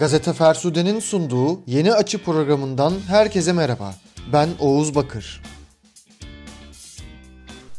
Gazete 0.00 0.32
Fersude'nin 0.32 1.00
sunduğu 1.00 1.60
Yeni 1.66 1.92
Açı 1.92 2.24
programından 2.24 2.94
herkese 3.08 3.52
merhaba. 3.52 3.94
Ben 4.32 4.48
Oğuz 4.58 4.94
Bakır. 4.94 5.42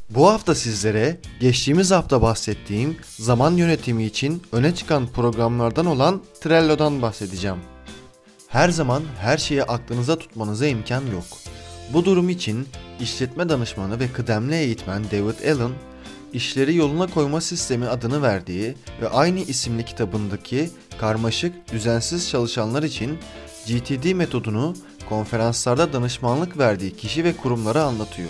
Bu 0.10 0.28
hafta 0.28 0.56
sizlere 0.56 1.18
geçtiğimiz 1.40 1.92
hafta 1.92 2.22
bahsettiğim 2.22 2.98
zaman 3.20 3.52
yönetimi 3.52 4.04
için 4.04 4.42
öne 4.52 4.76
çıkan 4.76 5.08
programlardan 5.08 5.86
olan 5.86 6.22
Trello'dan 6.42 7.02
bahsedeceğim. 7.02 7.58
Her 8.48 8.70
zaman 8.70 9.04
her 9.20 9.38
şeyi 9.38 9.64
aklınıza 9.64 10.20
tutmanıza 10.20 10.68
imkan 10.68 11.02
yok. 11.02 11.26
Bu 11.94 12.06
durum 12.06 12.30
için 12.30 12.68
işletme 13.00 13.50
danışmanı 13.50 14.00
ve 14.00 14.12
kıdemli 14.12 14.56
eğitmen 14.56 15.04
David 15.04 15.56
Allen, 15.56 15.72
işleri 16.34 16.76
yoluna 16.76 17.08
koyma 17.08 17.42
sistemi 17.42 17.88
adını 17.88 18.22
verdiği 18.22 18.76
ve 19.02 19.10
aynı 19.10 19.40
isimli 19.40 19.86
kitabındaki 19.86 20.70
karmaşık, 21.00 21.74
düzensiz 21.74 22.30
çalışanlar 22.30 22.84
için 22.84 23.18
GTD 23.68 24.14
metodunu 24.14 24.74
konferanslarda 25.10 25.94
danışmanlık 25.94 26.58
verdiği 26.58 26.96
kişi 26.96 27.24
ve 27.24 27.34
kurumlara 27.38 27.84
anlatıyor. 27.84 28.30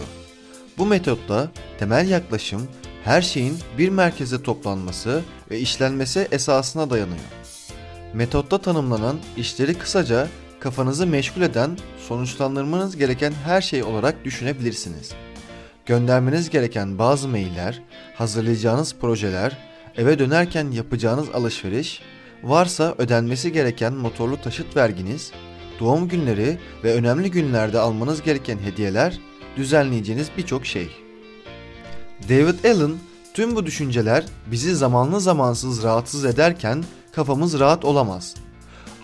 Bu 0.77 0.85
metotla 0.85 1.51
temel 1.79 2.09
yaklaşım 2.09 2.67
her 3.03 3.21
şeyin 3.21 3.57
bir 3.77 3.89
merkeze 3.89 4.43
toplanması 4.43 5.21
ve 5.51 5.59
işlenmesi 5.59 6.27
esasına 6.31 6.89
dayanıyor. 6.89 7.19
Metotta 8.13 8.57
tanımlanan 8.57 9.19
işleri 9.37 9.73
kısaca 9.73 10.27
kafanızı 10.59 11.07
meşgul 11.07 11.41
eden, 11.41 11.77
sonuçlandırmanız 12.07 12.97
gereken 12.97 13.33
her 13.45 13.61
şey 13.61 13.83
olarak 13.83 14.25
düşünebilirsiniz. 14.25 15.11
Göndermeniz 15.85 16.49
gereken 16.49 16.97
bazı 16.97 17.27
mailler, 17.27 17.81
hazırlayacağınız 18.15 18.95
projeler, 18.95 19.57
eve 19.97 20.19
dönerken 20.19 20.71
yapacağınız 20.71 21.29
alışveriş, 21.33 22.01
varsa 22.43 22.95
ödenmesi 22.97 23.51
gereken 23.51 23.93
motorlu 23.93 24.41
taşıt 24.41 24.75
verginiz, 24.77 25.31
doğum 25.79 26.07
günleri 26.07 26.57
ve 26.83 26.93
önemli 26.93 27.31
günlerde 27.31 27.79
almanız 27.79 28.21
gereken 28.21 28.57
hediyeler, 28.57 29.19
düzenleyeceğiniz 29.57 30.27
birçok 30.37 30.65
şey. 30.65 30.89
David 32.29 32.63
Allen, 32.63 32.91
tüm 33.33 33.55
bu 33.55 33.65
düşünceler 33.65 34.25
bizi 34.47 34.75
zamanlı 34.75 35.21
zamansız 35.21 35.83
rahatsız 35.83 36.25
ederken 36.25 36.83
kafamız 37.11 37.59
rahat 37.59 37.85
olamaz. 37.85 38.35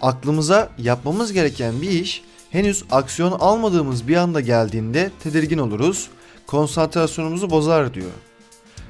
Aklımıza 0.02 0.70
yapmamız 0.78 1.34
gereken 1.34 1.82
bir 1.82 1.90
iş 1.90 2.24
henüz 2.50 2.84
aksiyon 2.92 3.32
almadığımız 3.32 4.08
bir 4.08 4.16
anda 4.16 4.42
geldiğinde 4.42 5.12
tedirgin 5.24 5.58
oluruz, 5.58 6.10
konsantrasyonumuzu 6.48 7.50
bozar 7.50 7.94
diyor. 7.94 8.12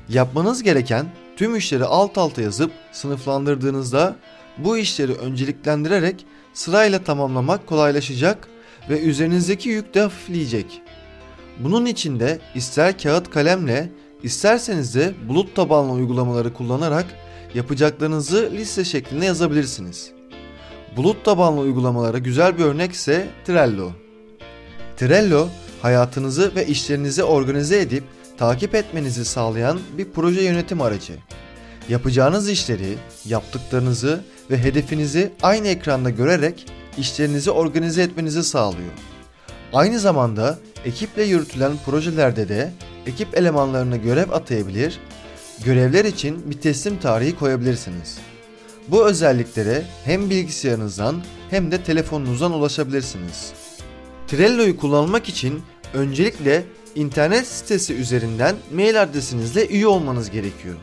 Yapmanız 0.09 0.63
gereken 0.63 1.05
tüm 1.37 1.55
işleri 1.55 1.85
alt 1.85 2.17
alta 2.17 2.41
yazıp 2.41 2.71
sınıflandırdığınızda 2.91 4.15
bu 4.57 4.77
işleri 4.77 5.13
önceliklendirerek 5.13 6.25
sırayla 6.53 7.03
tamamlamak 7.03 7.67
kolaylaşacak 7.67 8.47
ve 8.89 9.01
üzerinizdeki 9.01 9.69
yük 9.69 9.93
de 9.93 10.01
hafifleyecek. 10.01 10.81
Bunun 11.59 11.85
için 11.85 12.19
de 12.19 12.39
ister 12.55 12.99
kağıt 12.99 13.29
kalemle 13.29 13.89
isterseniz 14.23 14.95
de 14.95 15.13
bulut 15.27 15.55
tabanlı 15.55 15.91
uygulamaları 15.91 16.53
kullanarak 16.53 17.05
yapacaklarınızı 17.53 18.51
liste 18.53 18.83
şeklinde 18.83 19.25
yazabilirsiniz. 19.25 20.11
Bulut 20.97 21.25
tabanlı 21.25 21.61
uygulamalara 21.61 22.17
güzel 22.17 22.57
bir 22.57 22.63
örnek 22.63 22.91
ise 22.91 23.27
Trello. 23.45 23.91
Trello 24.97 25.47
hayatınızı 25.81 26.55
ve 26.55 26.67
işlerinizi 26.67 27.23
organize 27.23 27.81
edip 27.81 28.03
takip 28.37 28.75
etmenizi 28.75 29.25
sağlayan 29.25 29.79
bir 29.97 30.11
proje 30.11 30.41
yönetim 30.41 30.81
aracı. 30.81 31.13
Yapacağınız 31.89 32.49
işleri, 32.49 32.97
yaptıklarınızı 33.25 34.23
ve 34.51 34.57
hedefinizi 34.57 35.31
aynı 35.43 35.67
ekranda 35.67 36.09
görerek 36.09 36.65
işlerinizi 36.97 37.51
organize 37.51 38.01
etmenizi 38.03 38.43
sağlıyor. 38.43 38.91
Aynı 39.73 39.99
zamanda 39.99 40.57
ekiple 40.85 41.23
yürütülen 41.23 41.71
projelerde 41.85 42.49
de 42.49 42.71
ekip 43.05 43.37
elemanlarına 43.37 43.97
görev 43.97 44.31
atayabilir, 44.31 44.99
görevler 45.65 46.05
için 46.05 46.51
bir 46.51 46.61
teslim 46.61 46.99
tarihi 46.99 47.35
koyabilirsiniz. 47.35 48.17
Bu 48.87 49.07
özelliklere 49.07 49.85
hem 50.05 50.29
bilgisayarınızdan 50.29 51.23
hem 51.49 51.71
de 51.71 51.83
telefonunuzdan 51.83 52.51
ulaşabilirsiniz. 52.53 53.53
Trello'yu 54.27 54.77
kullanmak 54.77 55.29
için 55.29 55.61
öncelikle 55.93 56.63
internet 56.95 57.47
sitesi 57.47 57.93
üzerinden 57.93 58.55
mail 58.73 59.01
adresinizle 59.01 59.67
üye 59.67 59.87
olmanız 59.87 60.29
gerekiyor. 60.29 60.75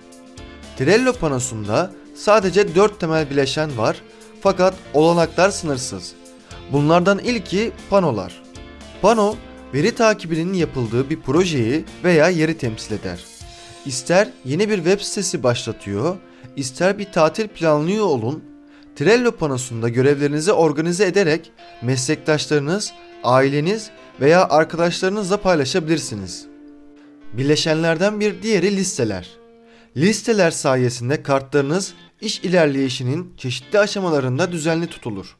Trello 0.78 1.12
panosunda 1.12 1.93
sadece 2.15 2.75
4 2.75 3.00
temel 3.00 3.31
bileşen 3.31 3.78
var 3.78 4.03
fakat 4.41 4.75
olanaklar 4.94 5.50
sınırsız. 5.50 6.12
Bunlardan 6.72 7.19
ilki 7.19 7.72
panolar. 7.91 8.43
Pano, 9.03 9.34
veri 9.75 9.94
takibinin 9.94 10.53
yapıldığı 10.53 11.10
bir 11.10 11.21
projeyi 11.21 11.84
veya 12.04 12.28
yeri 12.28 12.59
temsil 12.59 12.93
eder. 12.94 13.25
İster 13.87 14.28
yeni 14.44 14.69
bir 14.69 14.77
web 14.77 15.00
sitesi 15.00 15.43
başlatıyor, 15.43 16.16
ister 16.56 16.99
bir 16.99 17.12
tatil 17.12 17.49
planlıyor 17.49 18.04
olun, 18.04 18.44
Trello 18.97 19.33
panosunda 19.33 19.88
görevlerinizi 19.88 20.53
organize 20.53 21.04
ederek 21.04 21.53
meslektaşlarınız, 21.83 22.93
aileniz 23.25 23.91
veya 24.21 24.49
arkadaşlarınızla 24.49 25.37
paylaşabilirsiniz. 25.37 26.47
Bileşenlerden 27.33 28.21
bir 28.21 28.43
diğeri 28.43 28.77
listeler. 28.77 29.31
Listeler 29.97 30.51
sayesinde 30.51 31.23
kartlarınız 31.23 31.95
iş 32.21 32.41
ilerleyişinin 32.41 33.34
çeşitli 33.37 33.79
aşamalarında 33.79 34.53
düzenli 34.53 34.87
tutulur. 34.87 35.37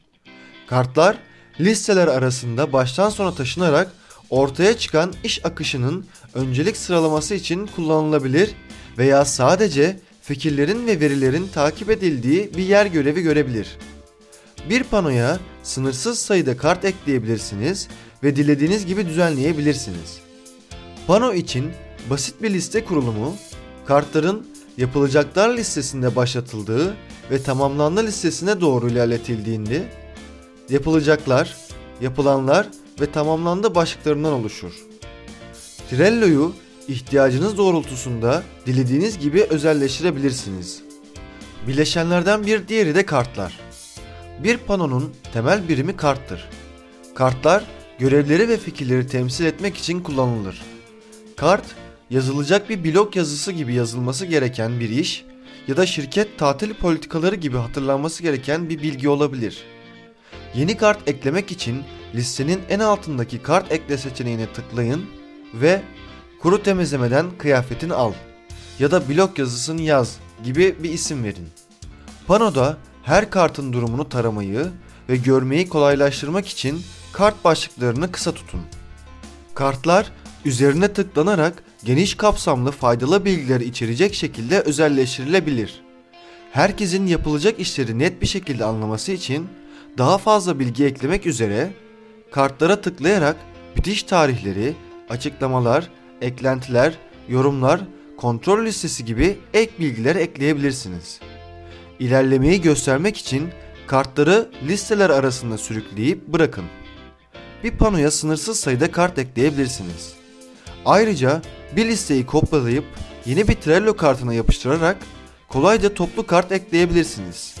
Kartlar 0.67 1.17
listeler 1.59 2.07
arasında 2.07 2.73
baştan 2.73 3.09
sona 3.09 3.35
taşınarak 3.35 3.91
ortaya 4.29 4.77
çıkan 4.77 5.13
iş 5.23 5.45
akışının 5.45 6.05
öncelik 6.33 6.77
sıralaması 6.77 7.35
için 7.35 7.67
kullanılabilir 7.75 8.51
veya 8.97 9.25
sadece 9.25 9.99
fikirlerin 10.21 10.87
ve 10.87 10.99
verilerin 10.99 11.47
takip 11.53 11.89
edildiği 11.89 12.51
bir 12.57 12.63
yer 12.63 12.85
görevi 12.85 13.21
görebilir. 13.21 13.77
Bir 14.69 14.83
panoya 14.83 15.39
sınırsız 15.63 16.19
sayıda 16.19 16.57
kart 16.57 16.85
ekleyebilirsiniz 16.85 17.87
ve 18.23 18.35
dilediğiniz 18.35 18.85
gibi 18.85 19.07
düzenleyebilirsiniz. 19.07 20.19
Pano 21.07 21.33
için 21.33 21.71
basit 22.09 22.41
bir 22.41 22.53
liste 22.53 22.85
kurulumu, 22.85 23.35
kartların 23.85 24.47
yapılacaklar 24.77 25.57
listesinde 25.57 26.15
başlatıldığı 26.15 26.95
ve 27.31 27.43
tamamlanma 27.43 28.01
listesine 28.01 28.61
doğru 28.61 28.89
ilerletildiğinde 28.89 29.83
yapılacaklar, 30.69 31.55
yapılanlar 32.01 32.67
ve 33.01 33.11
tamamlandı 33.11 33.75
başlıklarından 33.75 34.33
oluşur. 34.33 34.73
Trello'yu 35.89 36.53
ihtiyacınız 36.87 37.57
doğrultusunda 37.57 38.43
dilediğiniz 38.65 39.19
gibi 39.19 39.43
özelleştirebilirsiniz. 39.43 40.81
Bileşenlerden 41.67 42.45
bir 42.45 42.67
diğeri 42.67 42.95
de 42.95 43.05
kartlar. 43.05 43.64
Bir 44.43 44.57
panonun 44.57 45.13
temel 45.33 45.69
birimi 45.69 45.97
karttır. 45.97 46.49
Kartlar 47.15 47.63
görevleri 47.99 48.49
ve 48.49 48.57
fikirleri 48.57 49.07
temsil 49.07 49.45
etmek 49.45 49.77
için 49.77 49.99
kullanılır. 49.99 50.61
Kart, 51.37 51.65
yazılacak 52.09 52.69
bir 52.69 52.83
blog 52.83 53.15
yazısı 53.15 53.51
gibi 53.51 53.73
yazılması 53.73 54.25
gereken 54.25 54.79
bir 54.79 54.89
iş 54.89 55.25
ya 55.67 55.77
da 55.77 55.85
şirket 55.85 56.39
tatil 56.39 56.73
politikaları 56.73 57.35
gibi 57.35 57.57
hatırlanması 57.57 58.23
gereken 58.23 58.69
bir 58.69 58.81
bilgi 58.81 59.09
olabilir. 59.09 59.63
Yeni 60.55 60.77
kart 60.77 61.09
eklemek 61.09 61.51
için 61.51 61.83
listenin 62.15 62.61
en 62.69 62.79
altındaki 62.79 63.41
kart 63.41 63.71
ekle 63.71 63.97
seçeneğine 63.97 64.53
tıklayın 64.53 65.05
ve 65.53 65.81
kuru 66.41 66.63
temizlemeden 66.63 67.25
kıyafetini 67.37 67.93
al 67.93 68.13
ya 68.79 68.91
da 68.91 69.09
blog 69.09 69.39
yazısını 69.39 69.81
yaz 69.81 70.19
gibi 70.43 70.75
bir 70.83 70.89
isim 70.89 71.23
verin. 71.23 71.47
Panoda 72.27 72.77
her 73.05 73.29
kartın 73.29 73.73
durumunu 73.73 74.09
taramayı 74.09 74.67
ve 75.09 75.15
görmeyi 75.15 75.69
kolaylaştırmak 75.69 76.47
için 76.47 76.81
kart 77.13 77.43
başlıklarını 77.43 78.11
kısa 78.11 78.31
tutun. 78.31 78.61
Kartlar 79.53 80.11
üzerine 80.45 80.93
tıklanarak 80.93 81.63
geniş 81.83 82.15
kapsamlı 82.15 82.71
faydalı 82.71 83.25
bilgiler 83.25 83.61
içerecek 83.61 84.13
şekilde 84.13 84.59
özelleştirilebilir. 84.59 85.81
Herkesin 86.51 87.07
yapılacak 87.07 87.59
işleri 87.59 87.99
net 87.99 88.21
bir 88.21 88.27
şekilde 88.27 88.65
anlaması 88.65 89.11
için 89.11 89.47
daha 89.97 90.17
fazla 90.17 90.59
bilgi 90.59 90.85
eklemek 90.85 91.25
üzere 91.25 91.71
kartlara 92.31 92.81
tıklayarak 92.81 93.35
bitiş 93.77 94.03
tarihleri, 94.03 94.73
açıklamalar, 95.09 95.89
eklentiler, 96.21 96.93
yorumlar, 97.29 97.81
kontrol 98.17 98.65
listesi 98.65 99.05
gibi 99.05 99.37
ek 99.53 99.71
bilgiler 99.79 100.15
ekleyebilirsiniz. 100.15 101.19
İlerlemeyi 101.99 102.61
göstermek 102.61 103.17
için 103.17 103.49
kartları 103.87 104.49
listeler 104.67 105.09
arasında 105.09 105.57
sürükleyip 105.57 106.27
bırakın. 106.27 106.65
Bir 107.63 107.71
panoya 107.71 108.11
sınırsız 108.11 108.59
sayıda 108.59 108.91
kart 108.91 109.19
ekleyebilirsiniz. 109.19 110.13
Ayrıca 110.85 111.41
bir 111.75 111.85
listeyi 111.85 112.25
kopyalayıp 112.25 112.85
yeni 113.25 113.47
bir 113.47 113.53
Trello 113.53 113.95
kartına 113.95 114.33
yapıştırarak 114.33 114.97
kolayca 115.47 115.93
toplu 115.93 116.27
kart 116.27 116.51
ekleyebilirsiniz. 116.51 117.55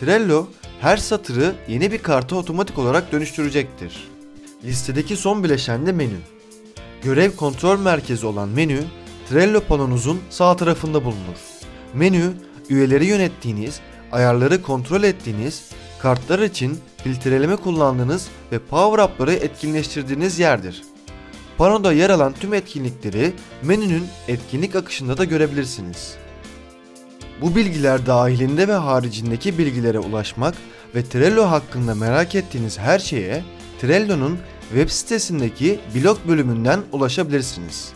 Trello 0.00 0.46
her 0.80 0.96
satırı 0.96 1.54
yeni 1.68 1.92
bir 1.92 1.98
karta 1.98 2.36
otomatik 2.36 2.78
olarak 2.78 3.12
dönüştürecektir. 3.12 4.08
Listedeki 4.64 5.16
son 5.16 5.44
bileşen 5.44 5.86
de 5.86 5.92
menü. 5.92 6.18
Görev 7.02 7.30
kontrol 7.30 7.78
merkezi 7.78 8.26
olan 8.26 8.48
menü, 8.48 8.80
Trello 9.28 9.60
panonuzun 9.60 10.20
sağ 10.30 10.56
tarafında 10.56 11.04
bulunur. 11.04 11.38
Menü, 11.94 12.32
üyeleri 12.70 13.06
yönettiğiniz, 13.06 13.80
ayarları 14.12 14.62
kontrol 14.62 15.02
ettiğiniz, 15.02 15.64
kartlar 15.98 16.38
için 16.38 16.78
filtreleme 17.04 17.56
kullandığınız 17.56 18.28
ve 18.52 18.58
power-up'ları 18.58 19.32
etkinleştirdiğiniz 19.32 20.38
yerdir. 20.38 20.82
Panoda 21.58 21.92
yer 21.92 22.10
alan 22.10 22.32
tüm 22.32 22.54
etkinlikleri 22.54 23.32
menünün 23.62 24.06
etkinlik 24.28 24.76
akışında 24.76 25.18
da 25.18 25.24
görebilirsiniz. 25.24 26.14
Bu 27.40 27.56
bilgiler 27.56 28.06
dahilinde 28.06 28.68
ve 28.68 28.72
haricindeki 28.72 29.58
bilgilere 29.58 29.98
ulaşmak 29.98 30.54
ve 30.94 31.04
Trello 31.04 31.44
hakkında 31.44 31.94
merak 31.94 32.34
ettiğiniz 32.34 32.78
her 32.78 32.98
şeye 32.98 33.44
Trello'nun 33.80 34.38
web 34.68 34.88
sitesindeki 34.88 35.80
blog 35.94 36.18
bölümünden 36.28 36.80
ulaşabilirsiniz. 36.92 37.92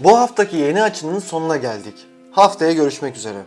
Bu 0.00 0.18
haftaki 0.18 0.56
yeni 0.56 0.82
açının 0.82 1.18
sonuna 1.18 1.56
geldik. 1.56 1.94
Haftaya 2.32 2.72
görüşmek 2.72 3.16
üzere. 3.16 3.38